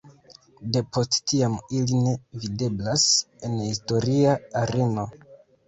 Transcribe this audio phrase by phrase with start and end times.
[0.77, 2.15] De post tiam ili ne
[2.47, 3.05] videblas
[3.51, 4.35] en historia
[4.67, 5.09] areno.